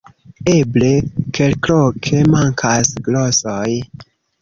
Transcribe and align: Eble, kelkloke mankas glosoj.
Eble, 0.53 0.89
kelkloke 1.39 2.25
mankas 2.35 2.93
glosoj. 3.11 3.71